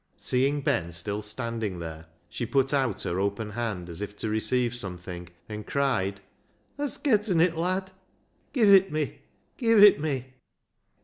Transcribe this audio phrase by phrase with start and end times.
[0.17, 4.73] Seeing Ben still standing there, she put out her open hand as if to receive
[4.73, 6.21] something, and cried
[6.79, 7.91] —"Hast getten it, lad?
[8.51, 9.19] Give it me;
[9.57, 10.33] give it me!"